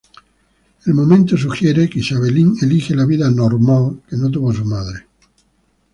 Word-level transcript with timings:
El 0.87 0.95
momento 0.95 1.37
sugiere 1.37 1.87
que 1.87 1.99
Isabelle 1.99 2.53
elige 2.63 2.95
la 2.95 3.05
vida 3.05 3.29
"normal" 3.29 4.01
que 4.09 4.15
no 4.17 4.31
tuvo 4.31 4.51
su 4.51 4.65
madre. 4.65 5.05